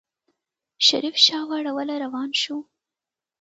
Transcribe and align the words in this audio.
شريف 0.87 1.15
شا 1.25 1.39
واړوله 1.49 1.95
روان 2.05 2.29
شو. 2.41 2.55